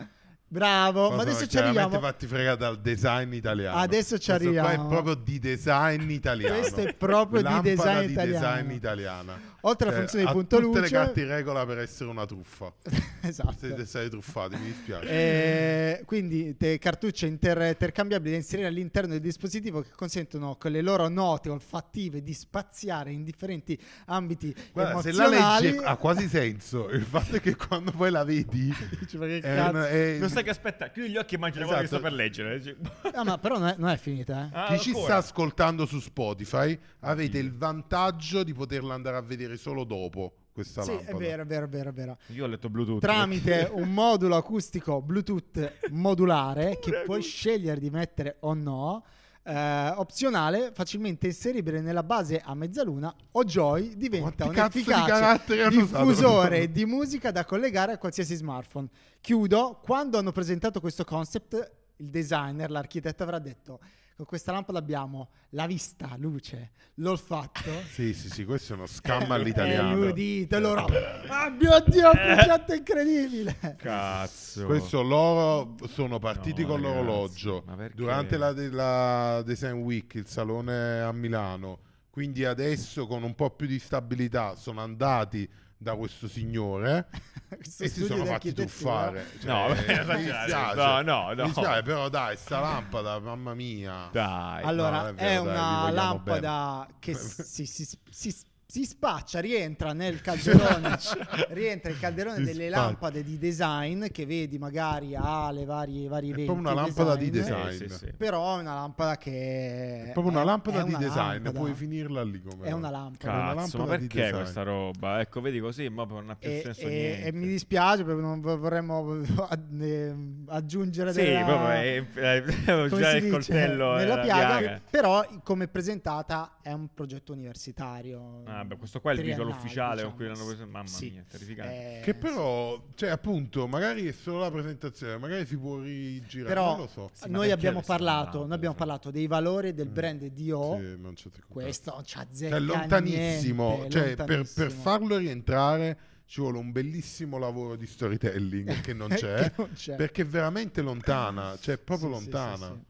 [0.52, 2.00] Bravo, ma Cosa adesso ci arriviamo.
[2.00, 3.76] fatti fregare dal design italiano.
[3.78, 4.84] Adesso ci Questo qua arriviamo.
[4.84, 6.58] è proprio di design italiano.
[6.58, 8.46] Questo è proprio di design di italiano.
[8.56, 9.40] design italiana.
[9.64, 12.24] Oltre alla Cioè, funzione di punto tutte luce, le carte in regola per essere una
[12.26, 12.72] truffa.
[13.20, 13.54] esatto.
[13.60, 15.08] Siete stati truffati, mi dispiace.
[15.08, 20.80] Eh, quindi te- cartucce inter- intercambiabili da inserire all'interno del dispositivo che consentono con le
[20.80, 25.70] loro note olfattive di spaziare in differenti ambiti Guarda, se la emozionali.
[25.72, 26.88] legge ha quasi senso.
[26.88, 29.70] Il fatto è che quando poi la vedi, Dici, ma che è cazzo?
[29.76, 32.00] una- è- Stai che aspetta, chiudi gli occhi e immagina quello che Esatto.
[32.00, 32.76] sto per leggere.
[33.12, 34.48] Ah, ma però non è, non è finita, eh.
[34.52, 39.56] Ah, chi ci sta ascoltando su Spotify avete il vantaggio di poterla andare a vedere
[39.56, 41.10] solo dopo questa Sì, lampada.
[41.10, 42.18] è vero, è vero, è vero, è vero.
[42.28, 43.00] Io ho letto Bluetooth.
[43.00, 49.04] Tramite un modulo acustico Bluetooth modulare che puoi scegliere di mettere o no,
[49.42, 55.12] eh, opzionale, facilmente inseribile nella base a mezzaluna, o Joy diventa Quanti un di efficace
[55.12, 55.68] usato?
[55.68, 58.88] diffusore di musica da collegare a qualsiasi smartphone.
[59.20, 63.78] Chiudo, quando hanno presentato questo concept, il designer, l'architetto avrà detto
[64.20, 67.70] con questa lampada abbiamo la vista, luce, l'olfatto.
[67.90, 69.96] Sì, sì, sì, questo è uno scam all'italiano.
[69.96, 70.86] l'udito, loro.
[71.28, 73.76] Ah mio Dio, che progetto incredibile!
[73.78, 74.66] Cazzo.
[74.66, 81.00] Questo loro sono partiti No, con ragazzi, l'orologio durante la, la Design Week, il salone
[81.00, 81.78] a Milano.
[82.10, 85.48] Quindi adesso con un po' più di stabilità sono andati
[85.82, 87.08] da questo signore
[87.48, 89.24] Questo e si sono fatti tuffare.
[89.44, 90.74] No, Cioè, vabbè, mi dispiace.
[90.74, 91.34] No, no, no.
[91.34, 94.10] Mi dispiace, però dai, sta lampada, mamma mia.
[94.12, 94.62] Dai.
[94.62, 98.36] Allora, no, è è, vero, dai, vi una vogliamo lampada che si, si- si-
[98.70, 100.96] si spaccia, rientra nel calderone,
[101.50, 102.84] rientra il calderone Si delle spaccia.
[102.84, 106.44] lampade di design che vedi magari ha le varie, vari È eventi.
[106.52, 107.88] proprio una lampada di design, design.
[107.88, 108.12] Sì, sì.
[108.16, 110.04] Però è una lampada che...
[110.06, 111.58] È proprio una è- lampada è di una design, lampada.
[111.58, 113.32] puoi finirla lì come È una lampada.
[113.32, 114.40] È una Cazzo, ma lampada di perché design.
[114.40, 115.20] questa roba?
[115.20, 117.24] Ecco, vedi così, ma non ha più E, senso e- niente.
[117.24, 120.14] e mi dispiace perché non vo- vorremmo ad- eh,
[120.46, 124.58] aggiungere Sì, della- proprio è, è, come usare si il dice, coltello nella nella piaga,
[124.58, 124.80] piaga.
[124.88, 130.02] però come presentata è un progetto universitario Ah, beh, questo qua è il visual ufficiale
[130.02, 130.08] diciamo.
[130.14, 130.66] con cui l'hanno preso.
[130.66, 131.10] Mamma Sì.
[131.10, 131.98] mia, terrificante.
[131.98, 136.70] Eh, Che però, cioè appunto, magari è solo la presentazione, magari si può rigirare, però
[136.70, 137.10] non lo so.
[137.12, 138.78] Sì, noi abbiamo parlato, noi abbiamo sì.
[138.80, 139.92] parlato dei valori del Mm.
[139.94, 144.26] brand DO Sì, non c'è questo non c'ha Cioè, zecca è lontanissimo, niente, cioè per,
[144.26, 144.82] per lontanissimo.
[144.82, 149.96] farlo rientrare ci vuole un bellissimo lavoro di storytelling che non c'è, Che non c'è.
[149.96, 152.66] perché è veramente lontana, cioè proprio Sì, sì, lontana.
[152.68, 152.88] sì, sì.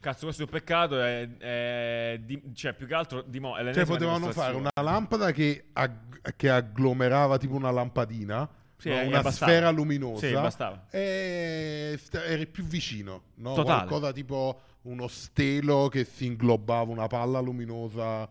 [0.00, 1.00] Cazzo, questo è un peccato.
[1.02, 5.66] È, è di- cioè, più che altro, dimo- è Cioè potevano fare una lampada che,
[5.72, 9.00] ag- che agglomerava tipo una lampadina, Sì, no?
[9.00, 9.50] e una bastava.
[9.50, 10.86] sfera luminosa, Sì, bastava.
[10.90, 13.54] e eri più vicino, no?
[13.54, 13.86] Totale.
[13.86, 18.28] qualcosa tipo uno stelo che si inglobava, una palla luminosa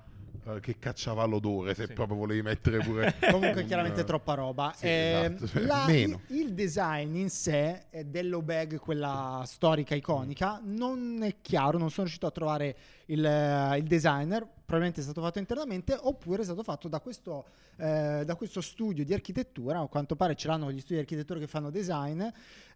[0.55, 1.93] eh, che cacciava l'odore, se Sì.
[1.93, 3.15] proprio volevi mettere pure...
[3.31, 4.73] Comunque un- chiaramente troppa roba.
[4.75, 6.21] Sì, Eh, esatto, cioè, la- meno.
[6.27, 12.03] il, il design in sé dello bag, quella storica iconica, non è chiaro, non sono
[12.03, 12.75] riuscito a trovare
[13.07, 17.45] il, eh, il designer, probabilmente è stato fatto internamente oppure è stato fatto da questo,
[17.77, 21.39] eh, da questo studio di architettura, a quanto pare ce l'hanno gli studi di architettura
[21.39, 22.21] che fanno design,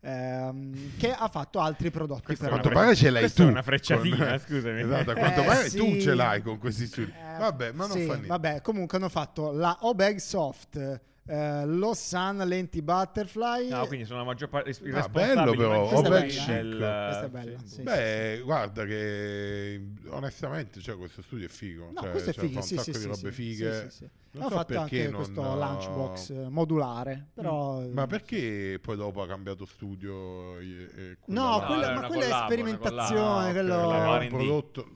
[0.02, 2.32] ehm, che ha fatto altri prodotti.
[2.34, 3.44] A quanto pare ce l'hai tu.
[3.44, 4.82] è una frecciatina, con- scusami.
[4.82, 5.78] Esatto, a quanto Eh, pare sì.
[5.78, 7.12] tu ce l'hai con questi studi.
[7.12, 8.28] Eh, Vabbè, ma non sì, fa niente.
[8.28, 13.70] Vabbè, comunque hanno fatto la O-Bag Soft, eh, lo Sun Lenti Butterfly.
[13.70, 17.06] No, quindi sono la maggior parte i Ah, bello però, Questa è bella, eh.
[17.06, 17.82] Questa è bella, sì.
[17.84, 21.90] Beh, guarda che onestamente, cioè, questo studio è figo.
[21.94, 23.42] No, cioè, questo è cioè, figo, fa un sì, sacco sì, di sì, robe sì,
[23.42, 23.74] fighe.
[23.74, 24.10] sì, sì, sì.
[24.34, 27.82] Non Hanno so fatto perché anche non- questo lunchbox eh, modulare, però...
[27.90, 30.58] Ma perché poi dopo ha cambiato studio?
[30.60, 34.28] e- e No, là- quella- è ma quella è collab, una sperimentazione, quello- è un
[34.30, 34.88] prodotto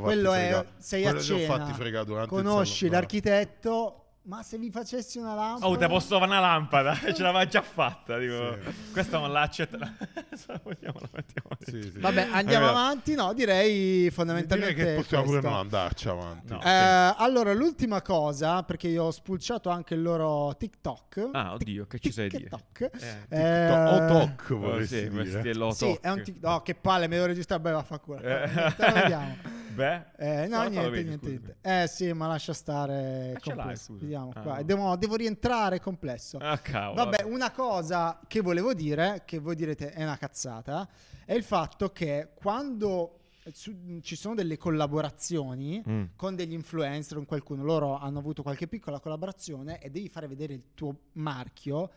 [0.00, 5.66] quello è sei a ho cena, conosci l'architetto, ma se vi facessi una lampada...
[5.66, 6.94] Oh, te posso fare una lampada?
[7.00, 8.18] Ce l'aveva già fatta.
[8.18, 8.92] Dico, Sì.
[8.92, 9.78] Questa non l'accetta.
[10.36, 11.98] Se la vogliamo, la mettiamo Sì, sì.
[11.98, 15.56] Vabbè, andiamo Allora, avanti, no, direi fondamentalmente Direi che possiamo pure questo.
[15.56, 16.52] non andarci avanti.
[16.52, 16.62] No.
[16.62, 21.30] Eh, allora, l'ultima cosa, perché io ho spulciato anche il loro TikTok.
[21.32, 22.44] Ah, oddio, che ci sai dire?
[22.50, 22.90] TikTok.
[23.30, 25.72] Eh, Eh, O talk Oh, vorresti dire.
[25.72, 26.42] Sì, è un TikTok.
[26.50, 27.62] No, che palle, me devo registrare.
[27.62, 28.18] Beh, vaffanculo.
[28.20, 28.50] Eh.
[28.76, 29.36] Te lo vediamo.
[29.78, 31.56] Beh, Eh, no, No, niente, vedi, niente, niente.
[31.62, 33.34] Eh sì, ma lascia stare.
[33.36, 33.96] Ah, complesso.
[33.96, 34.56] Vediamo Ah, qua.
[34.56, 34.62] no.
[34.64, 36.38] Devo, devo rientrare complesso.
[36.38, 37.04] Ah, cavolo.
[37.04, 40.88] Vabbè, una cosa che volevo dire, che voi direte è una cazzata,
[41.24, 43.20] è il fatto che quando
[43.52, 46.04] su- ci sono delle collaborazioni Mm.
[46.16, 50.54] con degli influencer, con qualcuno, loro hanno avuto qualche piccola collaborazione e devi fare vedere
[50.54, 51.90] il tuo marchio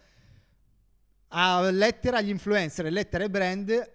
[1.29, 3.91] a lettera agli influencer lettera ai brand.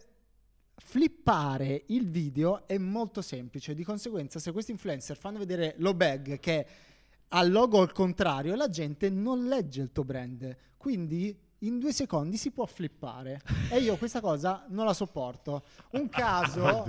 [0.78, 6.38] Flippare il video è molto semplice, di conseguenza se questi influencer fanno vedere lo bag
[6.38, 6.66] che
[7.28, 11.92] ha il logo al contrario, la gente non legge il tuo brand, quindi in due
[11.92, 13.40] secondi si può flippare.
[13.70, 15.64] E io questa cosa non la sopporto.
[15.92, 16.84] Un caso,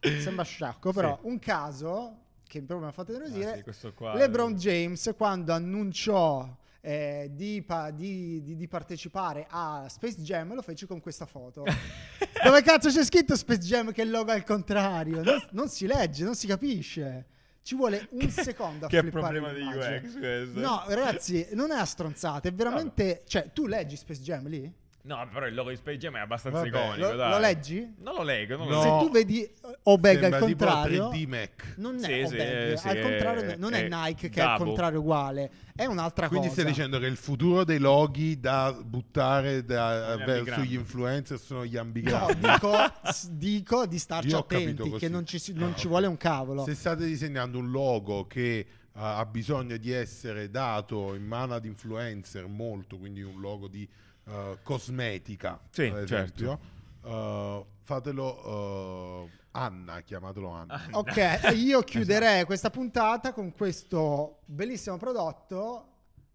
[0.00, 4.14] sembra sciacco, però un caso che proprio mi ha fatto Ah, nervosire, sì, questo qua-
[4.14, 10.62] LeBron James quando annunciò eh, di, pa- di- di- di partecipare a Space Jam lo
[10.62, 11.62] fece con questa foto.
[12.44, 15.22] Dove cazzo c'è scritto Space Jam che è il logo al contrario?
[15.22, 17.26] Non, non si legge, non si capisce.
[17.62, 19.62] Ci vuole un secondo a Che è flippare problema di.
[19.62, 20.58] UX questo.
[20.58, 23.22] No, ragazzi, non è a stronzate, è veramente...
[23.26, 24.80] Cioè, tu leggi Space Jam lì?
[25.04, 26.68] No, però il logo di Space Jam è abbastanza Vabbè.
[26.68, 27.30] iconico, Lo, dai.
[27.30, 27.94] lo leggi?
[27.98, 28.74] Non lo leggo, non No.
[28.74, 29.04] lo Se leggo.
[29.04, 29.50] tu vedi
[29.82, 31.08] Obeg al contrario...
[31.10, 31.74] 3D Mac.
[31.78, 34.44] Non è Sì, sì, Obeg, sì, al è- contrario non è, è Nike che è
[34.44, 36.60] al contrario uguale, è un'altra Quindi cosa.
[36.60, 40.64] stai dicendo che il futuro dei loghi da buttare da- Gli ver- ambigrammi.
[40.66, 42.34] sugli influencer sono gli No, ambigrammi.
[42.40, 42.72] dico,
[43.10, 46.62] s- dico di starci attenti, che non ci, non Ah, ci vuole un cavolo.
[46.64, 51.64] Se state disegnando un logo che eh, ha bisogno di essere dato in mano ad
[51.64, 53.88] influencer molto, quindi un logo di
[54.28, 56.14] eh, cosmetica, Sì, ad certo.
[56.14, 56.58] esempio,
[57.04, 60.80] eh, fatelo eh, Anna, chiamatelo Anna.
[60.92, 65.86] Ok, io chiuderei questa puntata con questo bellissimo prodotto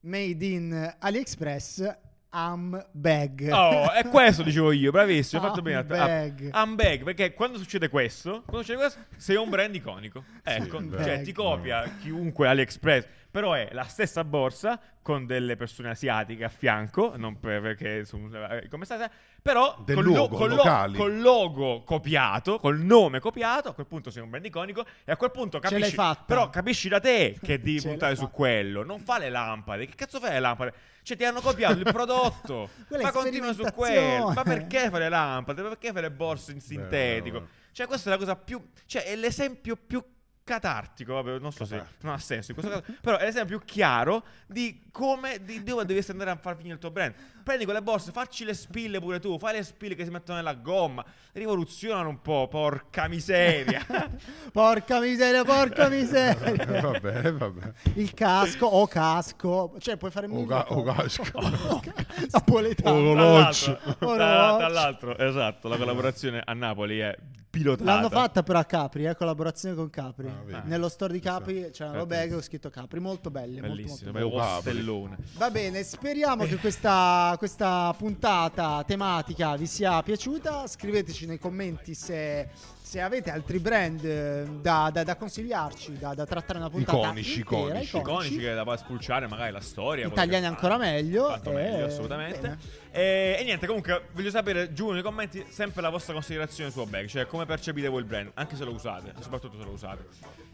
[0.02, 1.97] made in AliExpress
[2.30, 3.50] Am Bag.
[3.52, 5.78] Oh, è questo dicevo io, bravissimo, hai fatto bene.
[5.78, 6.50] Handbag.
[6.52, 10.23] Ah, handbag, perché quando succede questo, quando succede questo, sei un brand iconico.
[10.43, 11.04] Ecco, vero.
[11.04, 13.06] cioè ti copia chiunque AliExpress,
[13.38, 18.28] però è la stessa borsa con delle persone asiatiche a fianco, non per- perché sono
[18.50, 19.12] eh, come state,
[19.43, 20.97] però Del col, luogo, col locali.
[20.97, 25.17] col logo copiato, col nome copiato, a quel punto sei un brand iconico e a
[25.17, 26.23] quel punto Ce l'hai capisci fatta.
[26.26, 29.86] però capisci da te che devi puntare su quello, non fa le lampade.
[29.86, 30.73] Che cazzo fai le lampade?
[31.04, 32.69] Cioè ti hanno copiato il prodotto.
[33.00, 34.32] Ma continua su quello.
[34.32, 35.62] Ma perché fare le lampade?
[35.62, 37.41] Perché fare le borse in sintetico?
[37.41, 38.60] Beh, Cioè, questa è la cosa più.
[38.88, 40.04] Cioè, è l'esempio più
[40.48, 41.14] catartico.
[41.16, 42.06] Vabbè, non so se Catartico.
[42.06, 42.98] non ha senso in questo caso.
[43.02, 45.44] però è l'esempio più chiaro di come.
[45.44, 47.14] di dove dovresti andare a far finire il tuo brand.
[47.44, 49.38] Prendi quelle borse, facci le spille pure tu.
[49.40, 51.04] Fai le spille che si mettono nella gomma.
[51.34, 53.86] Rivoluzionano un po', porca miseria.
[54.52, 56.66] Porca miseria, porca miseria.
[56.82, 57.74] va bene, va bene.
[57.96, 61.22] Il casco o casco, cioè puoi fare O, mille ga- o cose.
[61.22, 61.40] casco.
[62.32, 62.96] Napoletano.
[62.98, 63.78] Orologio.
[63.78, 64.18] Tra l'altro, Orologio.
[64.18, 67.16] tra, tra l'altro, esatto, la collaborazione a Napoli è
[67.50, 67.84] pilotata.
[67.84, 70.28] L'hanno fatta però a Capri, eh, collaborazione con Capri.
[70.28, 70.62] Ah.
[70.66, 74.62] Nello store di Capri c'era una bag con scritto Capri, molto belle, molto, Bellissimo, molto
[74.64, 75.18] beh, belle.
[75.38, 80.68] Va bene, speriamo che questa, questa puntata tematica vi sia piaciuta.
[80.68, 82.50] Scriveteci nei commenti se,
[82.88, 87.39] se avete altri brand eh, da, da- da consigliarci, da, da trattare una puntata Iconici,
[87.39, 87.97] intera, iconici.
[87.97, 88.38] iconici.
[88.38, 92.39] Che da poi spulciare magari la storia Italiani che ancora meglio, eh, meglio assolutamente.
[92.39, 92.58] bene.
[92.91, 97.08] e, e niente comunque voglio sapere giù nei commenti sempre la vostra considerazione su bag
[97.08, 100.08] cioè come percepite voi il brand anche se lo usate e soprattutto se lo usate.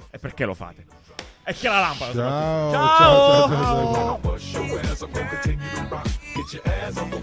[0.10, 0.86] E perché lo fate?
[1.44, 4.20] E chi ha la lampada Ciao, ciao, ciao, ciao,
[7.00, 7.22] ciao.